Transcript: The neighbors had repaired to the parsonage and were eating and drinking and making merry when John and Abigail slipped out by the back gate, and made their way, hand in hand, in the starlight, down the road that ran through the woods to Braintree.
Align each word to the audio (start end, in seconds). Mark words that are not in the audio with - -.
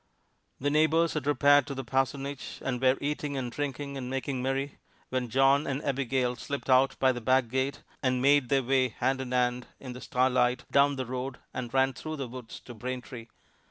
The 0.59 0.71
neighbors 0.71 1.13
had 1.13 1.27
repaired 1.27 1.67
to 1.67 1.75
the 1.75 1.83
parsonage 1.83 2.57
and 2.65 2.81
were 2.81 2.97
eating 2.99 3.37
and 3.37 3.51
drinking 3.51 3.97
and 3.97 4.09
making 4.09 4.41
merry 4.41 4.79
when 5.09 5.29
John 5.29 5.67
and 5.67 5.79
Abigail 5.83 6.35
slipped 6.35 6.71
out 6.71 6.97
by 6.97 7.11
the 7.11 7.21
back 7.21 7.49
gate, 7.49 7.83
and 8.01 8.19
made 8.19 8.49
their 8.49 8.63
way, 8.63 8.89
hand 8.89 9.21
in 9.21 9.31
hand, 9.31 9.67
in 9.79 9.93
the 9.93 10.01
starlight, 10.01 10.65
down 10.71 10.95
the 10.95 11.05
road 11.05 11.37
that 11.53 11.71
ran 11.71 11.93
through 11.93 12.15
the 12.15 12.27
woods 12.27 12.59
to 12.61 12.73
Braintree. 12.73 13.27